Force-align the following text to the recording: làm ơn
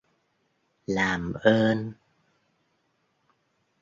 làm 0.87 1.33
ơn 1.33 1.91